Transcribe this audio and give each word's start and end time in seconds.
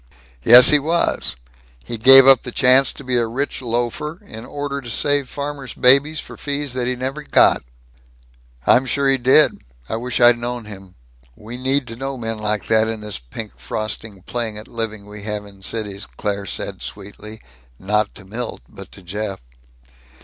"Yes. 0.43 0.71
He 0.71 0.79
was. 0.79 1.35
He 1.85 1.99
gave 1.99 2.25
up 2.25 2.41
the 2.41 2.51
chance 2.51 2.91
to 2.91 3.03
be 3.03 3.17
a 3.17 3.27
rich 3.27 3.61
loafer 3.61 4.17
in 4.25 4.47
order 4.47 4.81
to 4.81 4.89
save 4.89 5.29
farmers' 5.29 5.75
babies 5.75 6.19
for 6.19 6.37
fees 6.37 6.73
that 6.73 6.87
he 6.87 6.95
never 6.95 7.21
got." 7.21 7.61
"I'm 8.65 8.87
sure 8.87 9.07
he 9.07 9.19
did. 9.19 9.61
I 9.87 9.97
wish 9.97 10.19
I'd 10.19 10.39
known 10.39 10.65
him. 10.65 10.95
We 11.35 11.55
need 11.55 11.85
to 11.85 11.95
know 11.95 12.17
men 12.17 12.39
like 12.39 12.65
that 12.65 12.87
in 12.87 13.01
this 13.01 13.19
pink 13.19 13.59
frosting 13.59 14.23
playing 14.23 14.57
at 14.57 14.67
living 14.67 15.05
we 15.05 15.21
have 15.21 15.45
in 15.45 15.61
cities," 15.61 16.07
Claire 16.07 16.47
said 16.47 16.81
sweetly 16.81 17.39
not 17.77 18.15
to 18.15 18.25
Milt 18.25 18.61
but 18.67 18.91
to 18.93 19.03
Jeff. 19.03 19.39